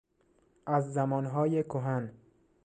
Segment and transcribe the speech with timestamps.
[0.65, 2.11] از زمانهای کهن